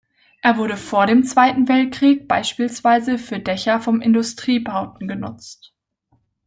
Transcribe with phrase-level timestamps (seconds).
[0.41, 5.75] Es wurde vor dem Zweiten Weltkrieg beispielsweise für Dächer von Industriebauten genutzt.